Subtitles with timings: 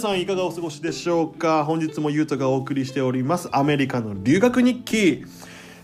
[0.00, 1.64] さんいかがお過ごしでしょうか？
[1.66, 3.48] 本日もゆうとがお送りしております。
[3.52, 5.24] アメリカの留学日記。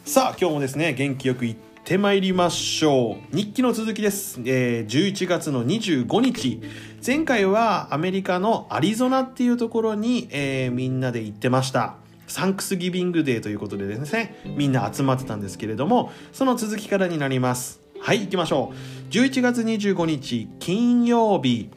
[0.06, 3.36] さあ今日もですね元気よく行ってまいりましょう。
[3.36, 6.62] 日記の続きです、えー11月の25日。
[7.06, 11.96] 前回はアメリカのアリゾナっていうところに、えーみんなで行ってました。
[12.26, 17.80] サンクスギビングデーということでですねみんな集まってたんですけれどもその続きからになります。
[18.00, 19.12] はい行きましょう。
[19.12, 21.68] 11月25日金曜日。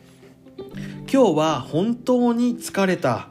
[1.11, 3.29] 今日は本当に疲れた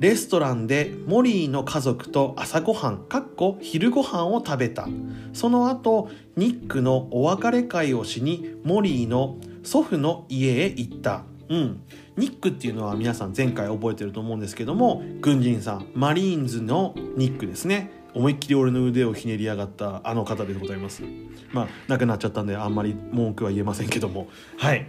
[0.00, 4.88] レストランでモリーの家族と朝ごはんかっこ昼ごはんを食べた。
[5.32, 11.22] その後ニックのお別れ会をしにモリーの祖父の家へ行った。
[11.48, 11.82] うん。
[12.16, 17.92] ニックっていうのは皆さん前回覚えてると思うんですけども軍人さんマリーンズのニックですね。
[18.12, 21.04] 思いっきり俺の腕をひねりやがったあの方でございます。
[21.52, 24.26] まあ亡くなっちゃったんであんまり文句は言えませんけども。
[24.56, 24.88] はい。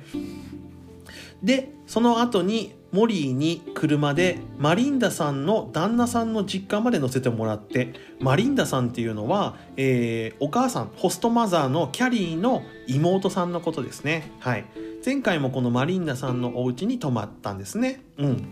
[1.43, 14.31] でその後にモリーに車でマリンダさんの旦那さんの実家まで乗せてもらってマリンダさんっていうのは、えーお母さんホストマザーのキャリーの妹さんのことですね。
[14.39, 14.65] はい。
[15.05, 18.01] 前回もこのマリンダさんのお家に泊まったんですね。
[18.17, 18.47] うん。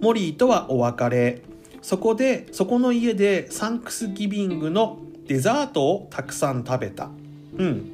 [0.00, 1.42] モリーとはお別れ。
[1.80, 7.10] そこでそこの家でサンクスギビングのデザートをたくさん食べた。
[7.56, 7.92] うん。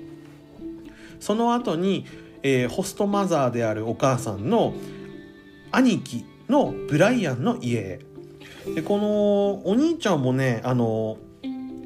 [1.21, 2.07] その後に、
[2.43, 4.75] えーホストマザーであるお母さんの
[5.71, 8.01] 兄貴のブライアンの家へ。
[8.75, 11.19] でこのお兄ちゃんもねあの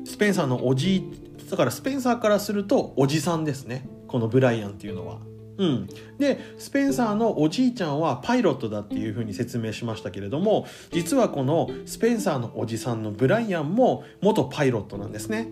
[0.04, 3.88] スペンサーのおじいだからスペンサーからするとおじさんですね。
[4.08, 5.18] このブライアンっていうのは。
[5.58, 5.86] うん、
[6.18, 15.48] でスペンサーのおじいちゃんはパイロットだっていうふうに説明しましたけれども実はこのスペンサーのおじさんのブライアンも元パイロットなんですね。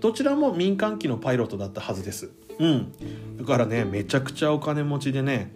[0.00, 2.32] どちらも民間機のパイロットだったはずです。
[2.58, 3.36] うん。
[3.38, 5.52] だからねめちゃくちゃお金持ちでね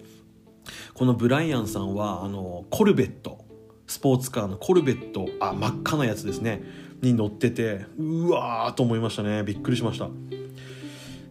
[0.94, 3.46] このブライアンさんはあのコルベット。
[3.86, 5.26] スポーツカーのコルベット。
[5.40, 6.62] あ真っ赤なやつですね。
[7.00, 9.42] に乗っててうわーと思いましたね。
[9.42, 10.08] びっくりしました。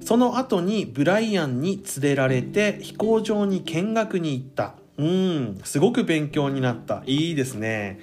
[0.04, 4.76] その後にブライアンに連れられて飛行場に見学に行った。
[4.98, 5.60] うん。
[5.64, 7.04] すごく勉強になった。
[7.06, 8.00] いいですね。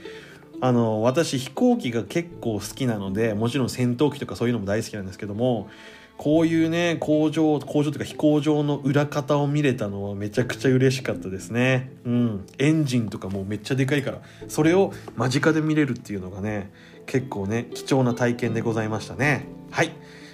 [0.61, 5.69] あの私飛行機が結構好きなのでもちろん戦闘機とかそういうのも大好きなんですけども
[6.17, 11.91] こういうね工場工場というか飛行場の裏方を見れたのはめちゃくちゃ嬉しかったですね。
[12.05, 12.47] うん。
[12.59, 16.73] エンジンとかもうめっちゃでかいからそれを間近で見れるっていうのがね
[17.07, 19.47] 結構ね貴重な体験でございましたね。
[19.71, 19.91] はい。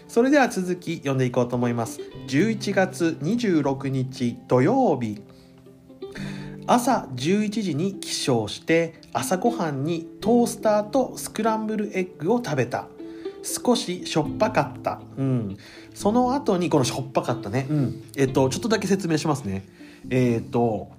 [0.06, 2.00] それでは続き読んでいこうと思います。
[2.26, 5.22] 11月26日土曜日。
[6.66, 12.86] 朝11時に起床して朝ごはんにトースターとスクランブルエッグを食べた。
[13.42, 15.56] 少ししょっぱかった、うん、
[15.94, 19.66] その後にこのしょっぱかったね、うん、えっとちょっとだけ説明しますね。
[20.10, 20.90] えっと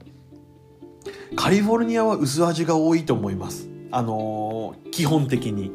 [1.36, 3.68] カリフォルニアは薄味が多いと思います。
[3.92, 5.72] あのー基本的に。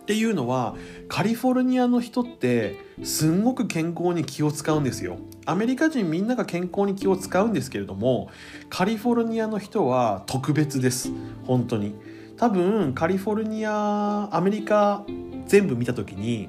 [0.00, 0.74] っていうのは
[1.08, 2.74] カリフォルニアの人って
[3.04, 5.18] すんごく健康に気を使うんですよ。
[5.46, 8.28] アメリカ人みんなが健康に気を使うんですけれども
[8.70, 11.12] カリフォルニアの人は特別です。
[11.46, 11.94] 本当に。
[12.36, 15.04] 多分カリフォルニアアメリカ
[15.50, 16.48] 全部見た時に、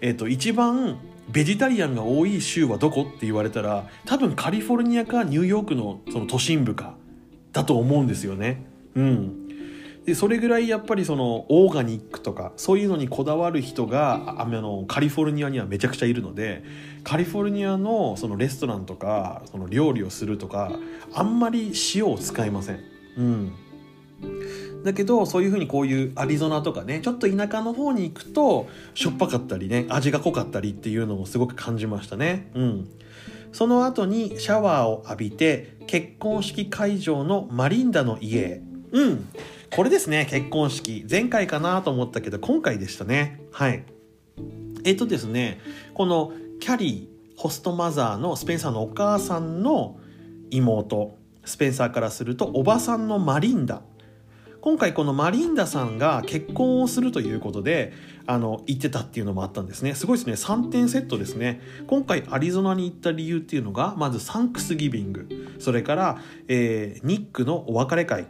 [0.00, 0.98] えっと一番
[1.28, 6.96] ベジタリアンが多い州はどこって言われたら多分カリフォルニアかニューヨークのその都心部か
[7.52, 8.66] だと思うんですよね。
[8.96, 9.48] うん。
[10.04, 16.64] でそれぐらいやっぱりそのオーガニックとかそういうのにこだわる人がああのカリフォルニアにはめちゃくちゃいるので
[17.04, 20.72] カリフォルニアのそのレストランとかその料理をするとか
[21.14, 22.80] あんまり塩を使いません。
[23.16, 23.52] うん。
[24.84, 32.50] だけどそういうふうにこういうアリゾナとかねちょっと田舎の方に行くとしょっぱかったりね味が濃かったりっていうのをすごく感じましたね。
[32.54, 32.88] うん
[33.52, 38.62] その後にシャワーを浴びて結婚式会場のマリンダの家へ。
[38.92, 39.28] うん。
[39.70, 41.04] これですね、結婚式。
[41.08, 43.40] 前回かなと思ったけど、今回でしたね。
[43.52, 43.84] はい。
[44.84, 45.60] えっとですね、
[45.94, 49.98] このキャリー、ホストマザーのスペンサーのお母さんの
[50.50, 53.82] 妹、スペンサーからするとおばさんのマリンダ。
[54.62, 57.92] 今回このマリンダさんが結婚をするということで
[58.26, 59.96] あの行ってたっていうのもあったんですね。
[59.96, 60.34] すごいですね。
[60.34, 61.60] 3点セットですね。
[61.88, 65.28] 今回アリゾナに行った理由っていうのがまずサンクスギビング。
[65.58, 68.28] それから、えーニックのお別れ会。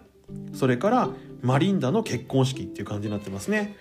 [0.55, 1.11] それから
[1.43, 3.76] マリンダの結婚式っていう感じになってますね。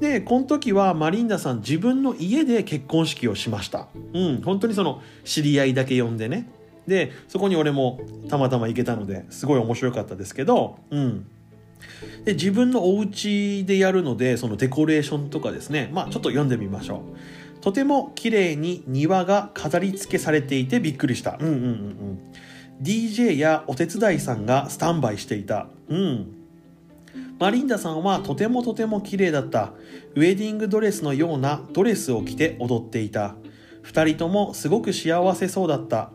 [0.00, 3.88] でこの時はマリンダさん自分の家で結婚式をしました。
[4.14, 6.48] うん本当にその知り合いだけ呼んでね。
[6.86, 8.00] でそこに俺も
[8.30, 11.26] たまたま行けたのですごい面白かったですけどうん。
[12.24, 15.90] で自分のお家でやるのでそのデコレーションとかですね。
[15.92, 17.02] まあちょっと読んでみましょ
[17.58, 17.60] う。
[17.60, 21.38] とても綺麗に庭が飾り付けされていてびっくりした。
[21.40, 22.18] うんうんうんうん。
[22.82, 25.68] DJ やお手伝いさんがスタンバイしていた。
[25.88, 26.42] うん。
[27.38, 29.72] マリンダさんはとてもとても綺麗だった。
[30.14, 33.36] ウェディングドレスのようなドレスを着て踊っていた。
[33.84, 36.10] 2人ともすごく幸せそうだった。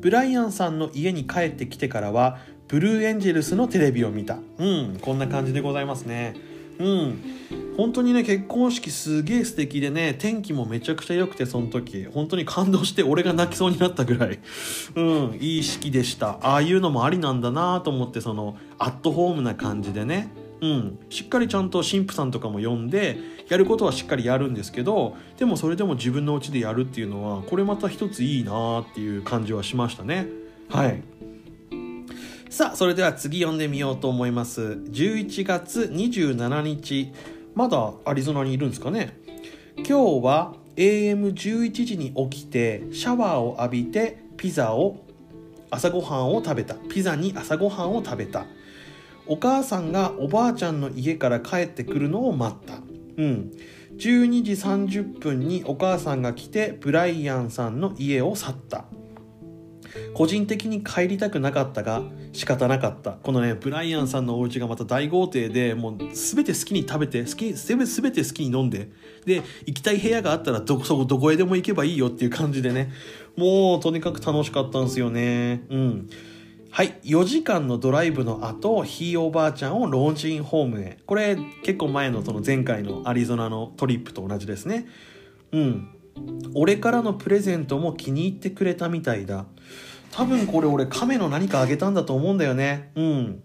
[0.00, 2.38] ブライアンさんの家に帰ってきてからは
[2.68, 4.38] ブルーエンジェルスのテレビを見た。
[4.58, 6.34] うんこんな感じでございますね。
[6.78, 7.22] うん。
[7.76, 12.06] 本当にね結婚式すげえ素敵でね天気もめちゃくちゃ良くてその時。
[12.06, 14.38] 本当に感動して俺が泣きそうになったぐらい。
[14.94, 16.38] うんいい式でした。
[16.42, 20.30] ああいうのもありなんだなと思ってそのアットホームな感じでね。
[20.60, 20.98] うん。
[21.10, 23.18] しっかりちゃんと神父さんとかも呼んで
[23.48, 30.26] やることはしっかりやるんですけどでもそれでも自分の家でやるっていうのはこれまた一ついいなっていう感じはしましたね。
[30.70, 31.02] はい。
[32.54, 34.62] さあそれでは次読んでみようと思います。
[34.62, 37.12] 11月27日。
[37.56, 39.18] まだアリゾナにいるんですかね？
[39.78, 45.04] 今日は AM11 時に起きてシャワーを浴びてピザを
[45.68, 46.76] 朝ごはんを食べた。
[46.76, 48.46] ピザに朝ごはんを食べた。
[49.26, 52.74] お母さんがおばあちゃんの家から帰ってくるのを待った。
[53.16, 53.50] うん。
[53.96, 58.84] 12時30分にお母さんが来てブライアンさんの家を去った。
[60.12, 62.02] 個人的に帰りたくなかったが
[62.32, 63.12] 仕方なかった。
[63.12, 67.78] このねブライアンさんのお家がまた大豪邸でもう全て好きに食べて好き全
[68.12, 68.90] て好きに飲んで。
[69.24, 72.92] で行きたい部屋があったらどこそこどこへでも行けばいいよっていう感じでね。
[73.36, 75.64] もうとにかく楽しかったんですよね。
[75.70, 76.08] うん。
[76.70, 76.98] はい。
[77.04, 80.98] 4時間のドライブの後ひいおばあちゃんを老人ホームへ。
[81.06, 84.86] これ結構前のその前回のアリゾナのトリップと同じですね。
[85.52, 85.88] うん。
[86.54, 89.46] 俺からのプレゼントも気に入ってくれたみたいだ。
[90.14, 92.92] 多分これ俺亀の何かあげたんだと思うんだよね。
[92.94, 93.42] うん。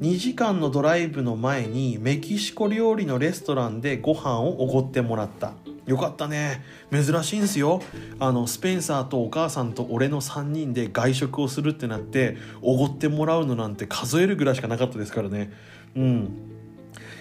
[0.00, 5.52] 2時間のドライブの前にメキシコ料理のレストランでご飯をおごってもらった。
[5.86, 6.64] よかったね。
[6.90, 7.80] 珍しいんですよ。
[8.18, 15.52] あのスペンサーとお母さんと俺の3人で外食をするってなっておごってもらうのなんて数えるぐらいしかなかったですからね。
[15.94, 16.57] うん。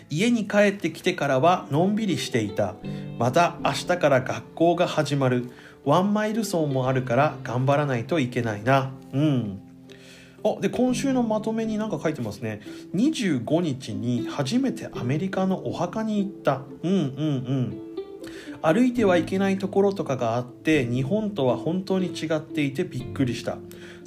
[0.09, 2.75] 家に帰ってきてからはのんびりしていた。
[3.19, 5.50] また明日から学校が始まる。
[5.86, 8.92] ワンマイル走もあるから頑張らないといけないな。
[9.13, 9.62] うん。
[10.44, 12.62] あで今週のまとめに何か書いてますね。
[12.94, 16.62] 25日に初めてアメリカのお墓に行った。
[16.83, 17.88] うんうんうん。
[18.62, 23.57] 歩いてはいけないところとかがあって日本とは本当に違っていてびっくりした。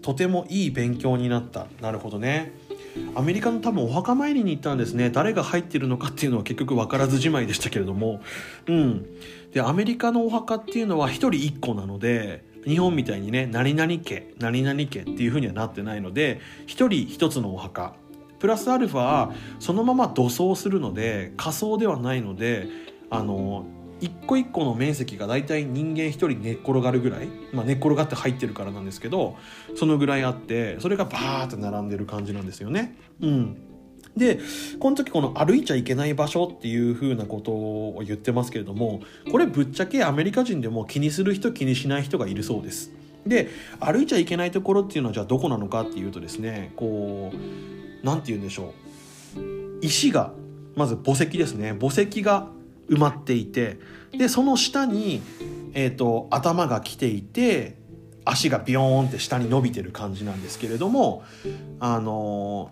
[0.03, 1.67] とてもいい勉強になった。
[1.81, 2.53] なるほどね。
[3.15, 5.11] アメリカの多分お墓参りに行ったんですね。
[5.11, 8.21] 誰が入ってるのかっていうのは結局分からずじまいでしたけれども。
[8.67, 9.07] うん。
[9.53, 17.95] でアメリカのお墓っていうのは1人1個なので日本みたいにね何々家何々家っていう風にはなってないので1人1つのお墓。
[18.39, 22.69] プラスアルファそのまま土葬するので仮葬ではないので
[23.11, 23.67] あの
[24.01, 29.37] 一個一個の面積が大体人間一人寝っ転がるぐらい、まあ、寝っ転がって入ってるからなんですけど
[29.77, 32.97] そのぐらいあってそれがバーって並んでる感じなんですよね。
[33.21, 33.57] うん。
[34.17, 34.41] で
[34.81, 42.91] この時この歩いちゃいけない場所っていう風なことを言ってますけれどもこれぶっちゃけアメリカ人でも気にする人気にしない人がいるそうです。
[43.27, 47.37] で歩いちゃいけないところっていうのはじゃあどこなのかっていうとですねこう
[48.05, 48.75] 何て言うんでしょ
[49.37, 49.81] う。
[49.83, 50.33] 石が
[50.75, 51.73] まず墓石ですね。
[51.73, 52.49] 墓石が
[52.91, 53.79] 埋まっていて
[54.13, 55.23] でその下に、
[55.73, 57.79] えーと、頭が来ていて
[58.25, 61.23] 足がビヨーンって下に伸びてる感じなんですけれども
[61.79, 62.71] あの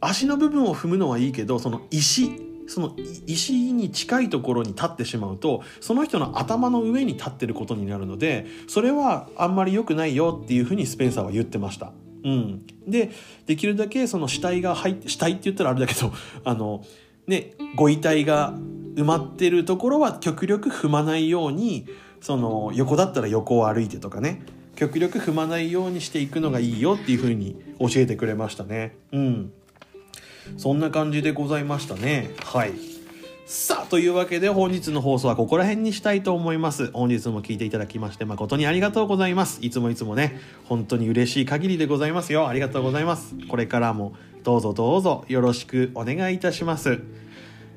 [0.00, 2.30] 足の部分を踏むのはいいけどその石
[2.66, 2.94] その
[3.26, 11.92] 石に近いところに立ってしまうとその人の頭の上に立ってることになるのでそれはあんまり良くないよっていうふうにスペンサーは言ってました。
[12.24, 13.10] うん、で
[13.44, 16.10] できるだけその死体が入って死体って言ったらあれだけど
[16.42, 16.82] あの
[17.26, 18.54] ねご遺体が
[18.94, 21.86] 埋まってるところは極力踏まないように
[22.20, 24.42] その横だったら横を歩いてとかね。
[24.76, 28.96] 極力踏まないようにしていくのがいいよっていうふうに教えてくれましたね。
[29.12, 29.52] うん。
[30.56, 32.30] そんな感じでございましたね。
[32.44, 32.72] はい。
[33.46, 36.90] さあというわけで本日の放送はここら辺にしたいと思います。
[36.92, 39.58] 本日も聞いていただきまして誠にありがとうございます。
[39.62, 42.48] いつもいつもね本当に嬉しい限りでございますよ。
[42.48, 43.34] ありがとうございます。
[43.48, 47.00] これからもどうぞどうぞよろしくお願いいたします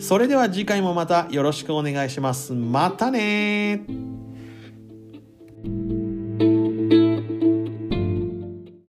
[0.00, 2.54] それでは次回もまたよろしくお願いします。
[2.54, 4.25] またね